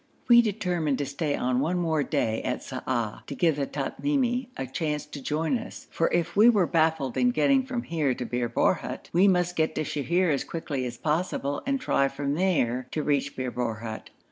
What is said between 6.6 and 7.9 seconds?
baffled in getting from